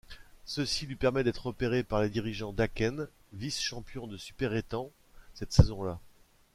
Ceci 0.45 0.87
lui 0.87 0.95
permet 0.95 1.23
d'être 1.23 1.45
repéré 1.45 1.83
par 1.83 2.01
les 2.01 2.09
dirigeants 2.09 2.53
d'Häcken, 2.53 3.07
vice-champion 3.33 4.07
de 4.07 4.17
Superettan 4.17 4.89
cette 5.35 5.53
saison-là. 5.53 5.99